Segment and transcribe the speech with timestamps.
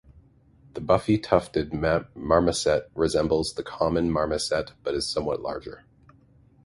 [0.73, 5.83] The buffy-tufted marmoset resembles the common marmoset but is somewhat larger.